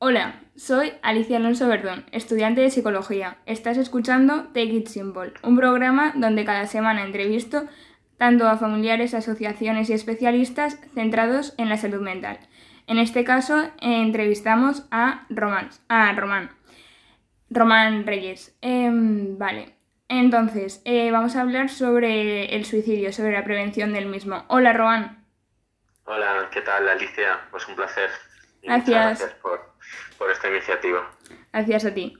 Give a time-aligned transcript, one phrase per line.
[0.00, 3.38] Hola, soy Alicia Alonso Verdón, estudiante de psicología.
[3.46, 7.64] Estás escuchando Take It Simple, un programa donde cada semana entrevisto
[8.16, 12.38] tanto a familiares, asociaciones y especialistas centrados en la salud mental.
[12.86, 15.70] En este caso, entrevistamos a Román.
[15.88, 18.06] A Román.
[18.06, 18.56] Reyes.
[18.60, 19.74] Em, vale.
[20.06, 24.44] Entonces, eh, vamos a hablar sobre el suicidio, sobre la prevención del mismo.
[24.46, 25.26] Hola, Román.
[26.04, 27.40] Hola, ¿qué tal, Alicia?
[27.50, 28.10] Pues un placer.
[28.62, 29.20] Gracias.
[29.20, 29.60] gracias por,
[30.18, 31.10] por esta iniciativa.
[31.52, 32.16] Gracias a ti.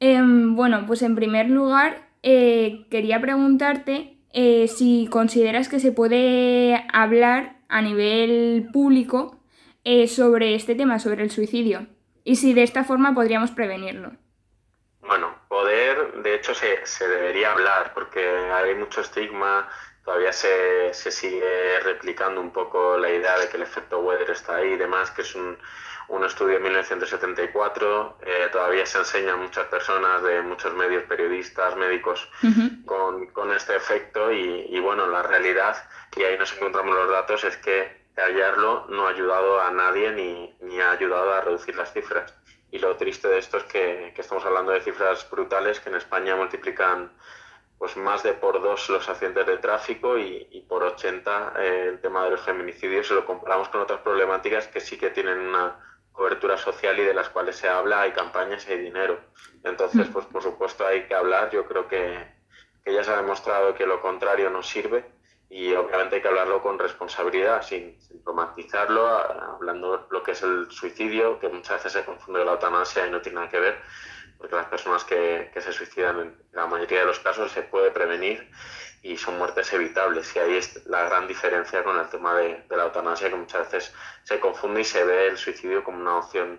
[0.00, 6.86] Em, bueno, pues en primer lugar, eh, quería preguntarte eh, si consideras que se puede
[6.92, 9.40] hablar a nivel público
[9.84, 11.86] eh, sobre este tema, sobre el suicidio,
[12.24, 14.12] y si de esta forma podríamos prevenirlo.
[15.02, 19.68] Bueno, poder, de hecho, se, se debería hablar, porque hay mucho estigma,
[20.04, 24.56] todavía se, se sigue replicando un poco la idea de que el efecto Weather está
[24.56, 25.58] ahí y demás, que es un,
[26.10, 28.18] un estudio de 1974.
[28.22, 32.28] Eh, todavía se enseña a muchas personas de muchos medios, periodistas, médicos,
[32.84, 34.32] con, con, este efecto.
[34.32, 35.76] Y, y, bueno, la realidad,
[36.16, 40.54] y ahí nos encontramos los datos, es que hallarlo no ha ayudado a nadie ni,
[40.60, 42.34] ni ha ayudado a reducir las cifras.
[42.72, 45.96] Y lo triste de esto es que, que estamos hablando de cifras brutales que en
[45.96, 47.12] España multiplican
[47.80, 52.00] pues más de por dos los accidentes de tráfico y, y por 80 eh, el
[52.00, 53.08] tema de los feminicidios.
[53.08, 55.76] Si lo comparamos con otras problemáticas que sí que tienen una,
[56.20, 59.18] cobertura social y de las cuales se habla, hay campañas y hay dinero.
[59.64, 61.48] Entonces, pues por supuesto hay que hablar.
[61.50, 62.26] Yo creo que,
[62.84, 65.04] que ya se ha demostrado que lo contrario no sirve
[65.48, 70.70] y obviamente hay que hablarlo con responsabilidad, sin, sin romantizarlo, hablando lo que es el
[70.70, 73.80] suicidio, que muchas veces se confunde con la eutanasia y no tiene nada que ver,
[74.40, 77.90] porque las personas que, que se suicidan en la mayoría de los casos se puede
[77.90, 78.50] prevenir
[79.02, 80.34] y son muertes evitables.
[80.34, 83.70] Y ahí es la gran diferencia con el tema de, de, la eutanasia, que muchas
[83.70, 86.58] veces se confunde y se ve el suicidio como una opción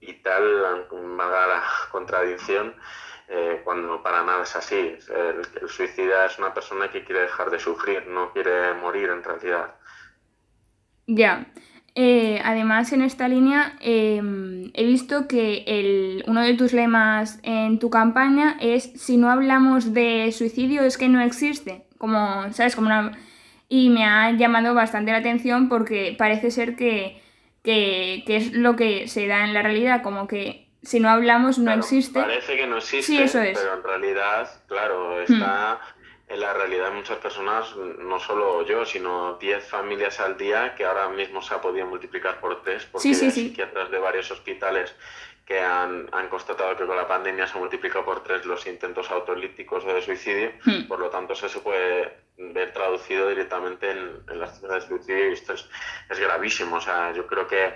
[0.00, 2.76] vital, valga la contradicción,
[3.28, 4.96] eh, cuando para nada es así.
[5.08, 9.24] El, el, suicida es una persona que quiere dejar de sufrir, no quiere morir en
[9.24, 9.74] realidad.
[11.08, 11.44] Ya.
[11.94, 14.22] Eh, además, en esta línea eh,
[14.74, 19.92] he visto que el, uno de tus lemas en tu campaña es si no hablamos
[19.92, 21.84] de suicidio es que no existe.
[21.98, 22.76] Como, ¿sabes?
[22.76, 23.18] Como una...
[23.68, 27.20] Y me ha llamado bastante la atención porque parece ser que,
[27.62, 31.58] que, que es lo que se da en la realidad, como que si no hablamos
[31.58, 32.20] no claro, existe.
[32.20, 33.58] Parece que no existe, sí, eso es.
[33.58, 35.74] pero en realidad, claro, está...
[35.74, 35.99] Hmm
[36.30, 41.08] en la realidad muchas personas, no solo yo, sino 10 familias al día, que ahora
[41.08, 43.48] mismo se ha podido multiplicar por tres, porque sí, sí, hay sí.
[43.48, 44.94] psiquiatras de varios hospitales
[45.44, 49.84] que han, han, constatado que con la pandemia se multiplicado por tres los intentos autolíticos
[49.84, 50.86] o de suicidio, hmm.
[50.86, 55.30] por lo tanto eso se puede ver traducido directamente en, en las cifras de suicidio
[55.30, 55.68] y esto es,
[56.08, 56.76] es gravísimo.
[56.76, 57.74] O sea, yo creo que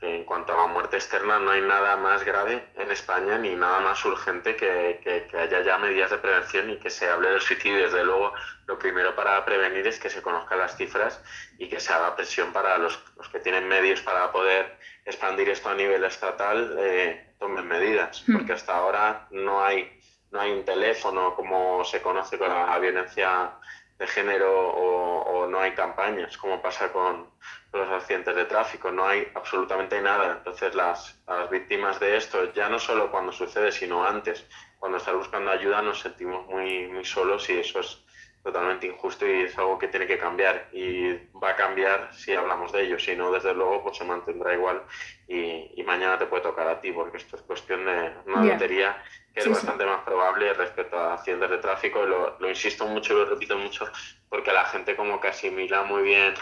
[0.00, 3.80] en cuanto a la muerte externa no hay nada más grave en España ni nada
[3.80, 7.40] más urgente que, que, que, haya ya medidas de prevención y que se hable del
[7.40, 7.82] suicidio.
[7.82, 8.32] Desde luego,
[8.66, 11.20] lo primero para prevenir es que se conozcan las cifras
[11.58, 15.68] y que se haga presión para los, los que tienen medios para poder expandir esto
[15.68, 18.36] a nivel estatal, eh, tomen medidas, Hmm.
[18.36, 23.52] porque hasta ahora no hay, no hay un teléfono como se conoce con la violencia
[23.98, 27.30] de género o, o no hay campañas, como pasa con
[27.72, 30.36] los accidentes de tráfico, no hay absolutamente nada.
[30.38, 34.46] Entonces las, las víctimas de esto, ya no solo cuando sucede, sino antes,
[34.78, 38.04] cuando estás buscando ayuda, nos sentimos muy, muy solos y eso es
[38.42, 41.12] totalmente injusto y es algo que tiene que cambiar y
[41.42, 44.82] va a cambiar si hablamos de ello, si no, desde luego, pues se mantendrá igual
[45.26, 49.02] y, y mañana te puede tocar a ti, porque esto es cuestión de una lotería
[49.34, 49.50] que es sí.
[49.50, 52.02] bastante más probable respecto a accidentes de tráfico.
[52.04, 53.86] Y lo, lo insisto mucho y lo repito mucho
[54.28, 56.34] porque la gente como que asimila muy bien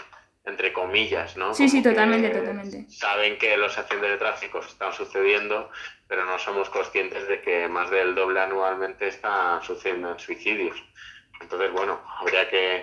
[0.47, 1.53] entre comillas, ¿no?
[1.53, 2.85] Sí, sí, totalmente, totalmente.
[2.89, 5.69] Saben que los accidentes de tráfico están sucediendo,
[6.07, 10.81] pero no somos conscientes de que más del doble anualmente están sucediendo en suicidios.
[11.41, 12.81] Entonces, bueno, habría que,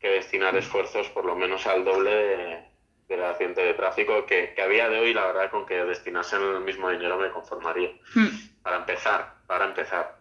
[0.00, 2.64] que destinar esfuerzos por lo menos al doble de,
[3.08, 6.40] del accidente de tráfico, que, que a día de hoy, la verdad, con que destinasen
[6.40, 7.90] el mismo dinero me conformaría.
[8.14, 8.28] Hmm.
[8.62, 10.16] Para empezar, para empezar.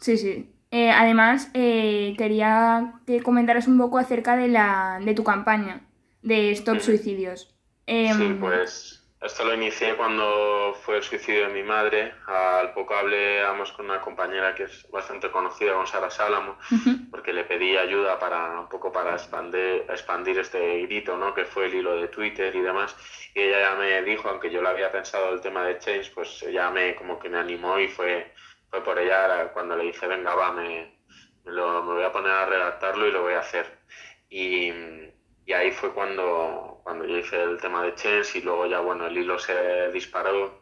[0.00, 0.52] Sí, sí.
[0.70, 5.87] Eh, además, eh, quería que comentaras un poco acerca de, la, de tu campaña
[6.22, 6.80] de Stop.
[6.80, 7.54] Suicidios.
[7.86, 12.14] Em, Sí, pues esto lo inicié cuando fue el suicidio de mi madre.
[12.26, 16.56] Al poco hablamos con una compañera que es bastante conocida, con Sara Sálamo,
[17.10, 21.34] porque le pedí ayuda para un poco para expandir, expandir este grito, ¿no?
[21.34, 22.94] Que fue el hilo de Twitter y demás.
[23.34, 26.42] Y ella ya me dijo, aunque yo lo había pensado el tema de Change, pues
[26.44, 28.32] ella me como que me animó y fue,
[28.70, 30.96] fue por ella cuando le dije, venga, va, me,
[31.44, 33.66] me, lo, me voy a poner a redactarlo y lo voy a hacer.
[34.30, 34.70] Y,
[35.48, 39.06] y ahí fue cuando, cuando yo hice el tema de Chens y luego ya, bueno,
[39.06, 40.60] el hilo se disparó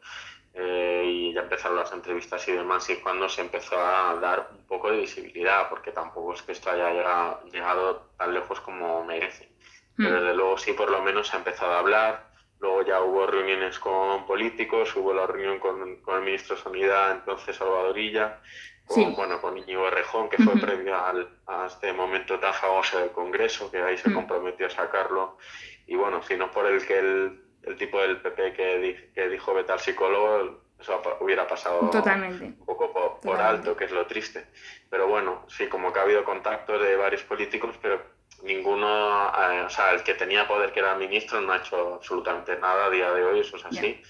[0.54, 4.64] eh, y ya empezaron las entrevistas y demás y cuando se empezó a dar un
[4.68, 9.50] poco de visibilidad, porque tampoco es que esto haya llegado, llegado tan lejos como merece.
[9.96, 10.20] Pero mm.
[10.20, 12.30] desde luego sí, por lo menos se ha empezado a hablar.
[12.60, 17.10] Luego ya hubo reuniones con políticos, hubo la reunión con, con el ministro de Sanidad,
[17.10, 18.40] entonces Salvadorilla,
[18.86, 23.10] con, bueno, con Íñigo Rejón, que fue previo al, a este momento tan famoso del
[23.10, 24.14] Congreso, que ahí se mm.
[24.14, 25.38] comprometió a sacarlo.
[25.86, 29.52] Y bueno, si no por el que el el tipo del PP que, que dijo
[29.52, 34.46] vete al psicólogo, eso hubiera pasado un poco por, alto, que es lo triste.
[34.88, 38.00] Pero bueno, sí, como que ha habido contactos de varios políticos, pero
[38.42, 42.56] ninguno, eh, o sea, el que tenía poder, que era ministro, no ha hecho absolutamente
[42.58, 44.00] nada a día de hoy, eso es así.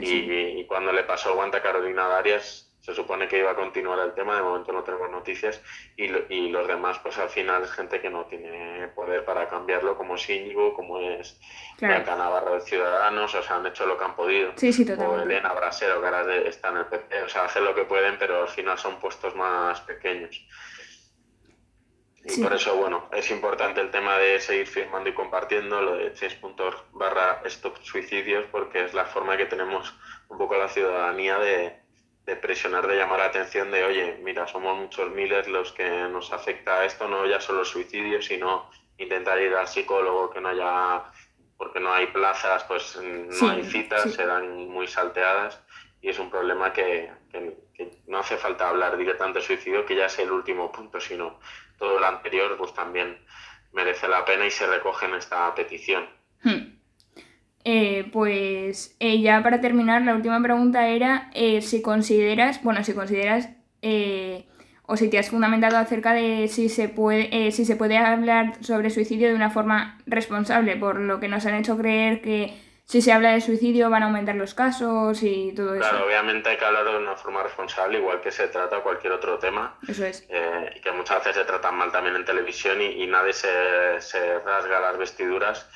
[0.00, 3.54] y, y, cuando le pasó el guante a Carolina Darias, se supone que iba a
[3.54, 5.62] continuar el tema, de momento no tenemos noticias
[5.96, 9.96] y, y los demás pues al final es gente que no tiene poder para cambiarlo
[9.96, 11.38] como es Íñigo, como es
[11.76, 12.16] claro.
[12.16, 14.52] Navarro de Ciudadanos, o sea, han hecho lo que han podido.
[14.56, 17.74] Sí, sí, o Elena Brasero, que ahora está en el PP, o sea, hacen lo
[17.74, 20.46] que pueden, pero al final son puestos más pequeños.
[22.22, 26.14] Y por eso, bueno, es importante el tema de seguir firmando y compartiendo lo de
[26.14, 29.94] 6 puntos barra stop suicidios, porque es la forma que tenemos
[30.28, 31.80] un poco la ciudadanía de,
[32.26, 36.32] de presionar, de llamar la atención de, oye, mira, somos muchos miles los que nos
[36.32, 41.04] afecta esto, no ya solo el suicidio, sino intentar ir al psicólogo, que no haya,
[41.56, 45.60] porque no hay plazas, pues no hay citas, se dan muy salteadas
[46.02, 47.10] y es un problema que,
[48.06, 51.38] no hace falta hablar directamente de suicidio, que ya es el último punto, sino
[51.78, 53.18] todo lo anterior, pues también
[53.72, 56.08] merece la pena y se recoge en esta petición.
[56.42, 56.79] Hmm.
[57.64, 62.94] Eh, pues eh, ya para terminar, la última pregunta era eh, si consideras, bueno, si
[62.94, 63.50] consideras
[64.86, 68.90] o si te has fundamentado acerca de si se puede, si se puede hablar sobre
[68.90, 73.12] suicidio de una forma responsable, por lo que nos han hecho creer que si se
[73.12, 75.88] habla de suicidio van a aumentar los casos y todo eso.
[75.88, 79.38] Claro, obviamente hay que hablarlo de una forma responsable, igual que se trata cualquier otro
[79.38, 79.78] tema.
[79.86, 80.28] Eso es.
[80.74, 84.80] y que muchas veces se tratan mal también en televisión y, nadie se, se rasga
[84.80, 85.70] las vestiduras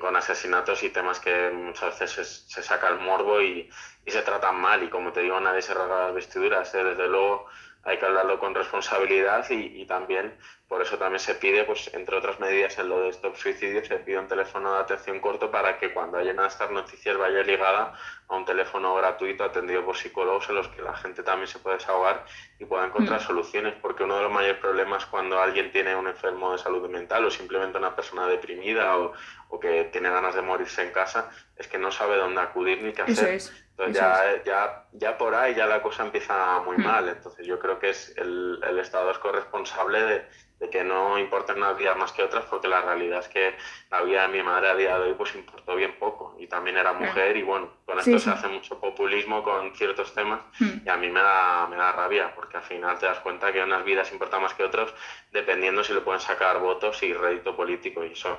[0.00, 3.70] con asesinatos y temas que muchas veces se, saca el morbo y,
[4.04, 4.82] y, se tratan mal.
[4.82, 6.74] Y como te digo, nadie se rasga las vestiduras.
[6.74, 6.82] ¿eh?
[6.82, 7.46] Desde luego
[7.84, 10.36] hay que hablarlo con responsabilidad y, y, también
[10.68, 13.96] por eso también se pide, pues entre otras medidas en lo de Stop Suicidio, se
[13.96, 17.94] pide un teléfono de atención corto para que cuando haya estas noticias vaya ligada
[18.28, 21.78] a un teléfono gratuito atendido por psicólogos en los que la gente también se puede
[21.78, 22.26] desahogar
[22.58, 23.24] y pueda encontrar mm.
[23.24, 27.24] soluciones, porque uno de los mayores problemas cuando alguien tiene un enfermo de salud mental
[27.24, 29.14] o simplemente una persona deprimida o,
[29.48, 32.92] o que tiene ganas de morirse en casa es que no sabe dónde acudir ni
[32.92, 33.40] qué hacer.
[33.78, 36.84] Entonces ya, ya, ya por ahí ya la cosa empieza muy mm.
[36.84, 37.08] mal.
[37.08, 40.28] Entonces yo creo que es el, el Estado es corresponsable de,
[40.58, 43.54] de que no importen unas vidas más que otras, porque la realidad es que
[43.90, 46.76] la vida de mi madre a día de hoy pues importó bien poco y también
[46.76, 50.86] era mujer y bueno, con esto se hace mucho populismo con ciertos temas hmm.
[50.86, 53.62] y a mí me da, me da rabia porque al final te das cuenta que
[53.62, 54.92] unas vidas importan más que otras
[55.32, 58.38] dependiendo si le pueden sacar votos y rédito político y eso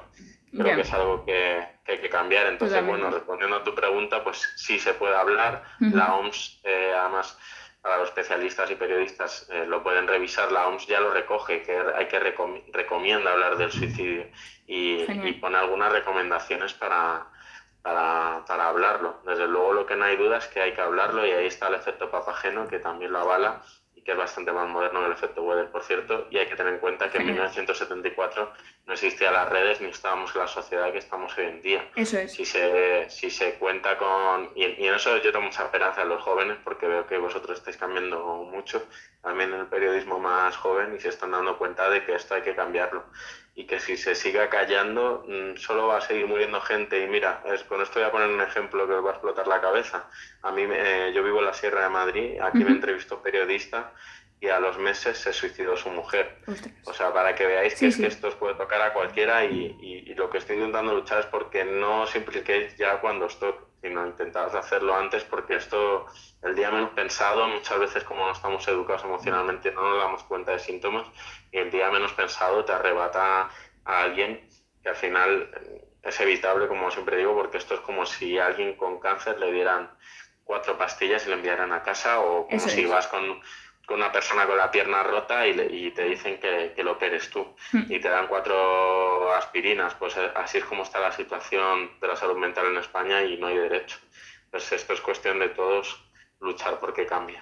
[0.52, 2.48] creo que es algo que, hay que cambiar.
[2.48, 5.64] Entonces, bueno, respondiendo a tu pregunta, pues sí se puede hablar.
[5.80, 7.38] La OMS, eh, además,
[7.82, 11.78] para los especialistas y periodistas eh, lo pueden revisar, la OMS ya lo recoge, que
[11.96, 14.28] hay que recomienda hablar del suicidio
[14.68, 17.28] y, y, pone algunas recomendaciones para,
[17.82, 19.22] para, para, hablarlo.
[19.26, 21.70] Desde luego lo que no hay duda es que hay que hablarlo y ahí está
[21.70, 23.62] el efecto papageno que también lo avala
[24.10, 26.74] que es bastante más moderno que el efecto Weather, por cierto, y hay que tener
[26.74, 28.52] en cuenta que en 1974
[28.88, 31.88] no existían las redes ni estábamos en la sociedad que estamos hoy en día.
[31.96, 32.34] Eso es.
[32.34, 34.50] Si se, si se cuenta con...
[34.56, 37.78] Y, en eso yo tengo mucha esperanza en los jóvenes porque veo que vosotros estáis
[37.78, 38.84] cambiando mucho,
[39.22, 42.42] también en el periodismo más joven, y se están dando cuenta de que esto hay
[42.42, 43.04] que cambiarlo
[43.56, 47.44] y que si se siga callando mm, solo va a seguir muriendo gente y mira,
[47.46, 50.10] es, con esto voy a poner un ejemplo que os va a explotar la cabeza.
[50.44, 50.64] A mí,
[51.14, 53.92] yo vivo en la Sierra de Madrid, aquí me entrevistó un periodista
[54.42, 56.38] y a los meses se suicidó su mujer.
[56.86, 59.78] O sea, para que veáis que es que esto os puede tocar a cualquiera y,
[59.82, 64.06] y, lo que estoy intentando luchar es porque no os impliquéis ya cuando esto, sino
[64.06, 66.06] intentad hacerlo antes porque esto,
[66.44, 70.52] el día menos pensado, muchas veces como no estamos educados emocionalmente no nos damos cuenta
[70.52, 71.08] de síntomas
[71.52, 73.50] y el día menos pensado te arrebata
[73.86, 74.48] a alguien
[74.84, 75.50] que al final
[76.02, 79.52] es evitable, como siempre digo, porque esto es como si a alguien con cáncer le
[79.52, 79.90] dieran
[80.44, 83.40] cuatro pastillas y le enviaran a casa o como si vas con
[83.90, 87.44] con una persona con la pierna rota y, te dicen que, lo operes tú
[87.74, 87.92] hmm.
[87.92, 89.96] y te dan cuatro aspirinas.
[89.96, 93.38] Pues eh, así es como está la situación de la salud mental en España y
[93.38, 93.98] no hay derecho.
[94.52, 96.06] Pues esto es cuestión de todos
[96.40, 97.42] luchar porque cambie.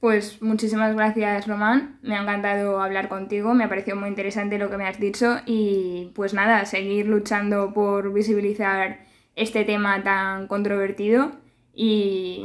[0.00, 1.98] Pues muchísimas gracias, Román.
[2.02, 5.38] Me ha encantado hablar contigo, me ha parecido muy interesante lo que me has dicho
[5.46, 11.32] y pues nada, seguir luchando por visibilizar este tema tan controvertido
[11.72, 12.44] y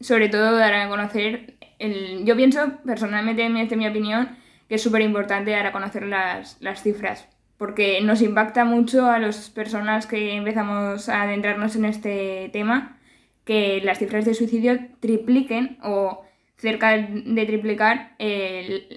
[0.00, 2.24] sobre todo dar a conocer, el...
[2.24, 4.36] yo pienso personalmente, desde mi opinión,
[4.68, 9.18] que es súper importante dar a conocer las, las cifras, porque nos impacta mucho a
[9.18, 12.98] las personas que empezamos a adentrarnos en este tema,
[13.44, 16.24] que las cifras de suicidio tripliquen o
[16.56, 18.16] cerca de triplicar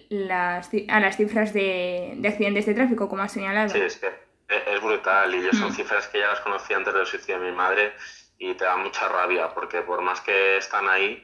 [0.10, 3.70] las, a las cifras de, de, accidentes de tráfico, como has señalado.
[3.70, 4.08] Sí, es que
[4.50, 5.74] es brutal y yo son mm.
[5.74, 7.94] cifras que ya las conocí antes del suicidio de mi madre
[8.40, 11.24] y te da mucha rabia porque por más que están ahí,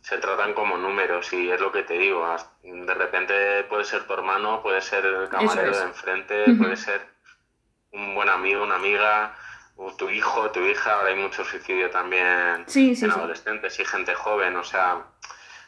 [0.00, 2.34] se tratan como números y es lo que te digo.
[2.62, 7.06] De repente puede ser tu hermano, puede ser el camarero de enfrente, puede ser
[7.92, 9.36] un buen amigo, una amiga,
[9.76, 10.94] o tu hijo, tu hija.
[10.94, 14.56] Ahora hay mucho suicidio también en adolescentes y gente joven.
[14.56, 15.04] O sea,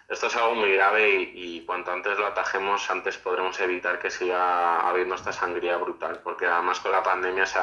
[0.08, 4.80] esto es algo muy grave y, cuanto antes lo atajemos, antes podremos evitar que siga
[4.88, 7.58] habiendo esta sangría brutal, porque además con la pandemia se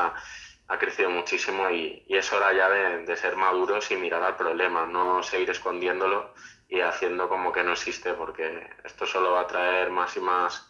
[0.67, 5.24] ha, crecido muchísimo y, es hora ya de, ser maduros y mirar al problema, no
[5.24, 6.33] seguir escondiéndolo
[6.69, 10.67] y haciendo como que no existe, porque esto solo va a traer más y más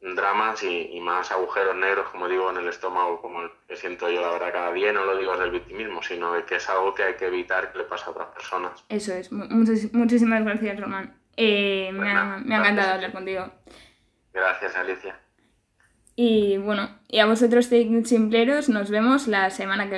[0.00, 4.20] dramas y, más agujeros negros, como digo, en el estómago, como el que siento yo
[4.20, 7.02] la verdad cada día, no lo digo desde el victimismo, sino que es algo que
[7.02, 8.84] hay que evitar que le pase a otras personas.
[8.88, 11.16] Eso es, muchísimas gracias, Román.
[11.36, 13.50] Eh, me, ha, me ha encantado hablar contigo.
[14.32, 15.18] Gracias, Alicia.
[16.16, 17.66] Y bueno, y a vosotros,
[18.04, 19.94] simpleros, nos vemos la semana que viene.